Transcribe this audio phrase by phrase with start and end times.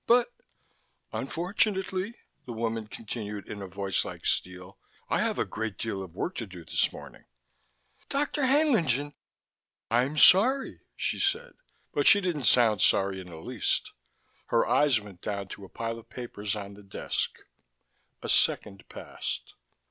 [0.07, 0.33] "But"
[1.13, 2.15] "Unfortunately,"
[2.47, 6.33] the woman continued in a voice like steel, "I have a great deal of work
[6.37, 7.25] to do this morning."
[8.09, 8.47] "Dr.
[8.47, 9.13] Haenlingen"
[9.91, 11.53] "I'm sorry," she said,
[11.93, 13.91] but she didn't sound sorry in the least.
[14.47, 17.37] Her eyes went down to a pile of papers on the desk.
[18.23, 19.53] A second passed.